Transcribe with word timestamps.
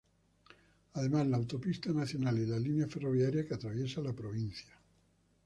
Además, 0.95 1.27
la 1.27 1.37
Autopista 1.37 1.91
Nacional 1.93 2.39
y 2.39 2.47
la 2.47 2.57
línea 2.57 2.87
ferroviaria 2.87 3.47
que 3.47 3.53
atraviesa 3.53 4.01
la 4.01 4.13
provincia. 4.13 4.73